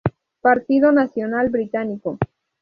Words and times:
Partido 0.41 0.91
Nacional 0.91 1.49
Británico 1.51 2.17